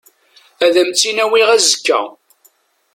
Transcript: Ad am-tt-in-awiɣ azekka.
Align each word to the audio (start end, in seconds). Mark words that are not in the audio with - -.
Ad 0.65 0.75
am-tt-in-awiɣ 0.81 1.49
azekka. 1.55 1.99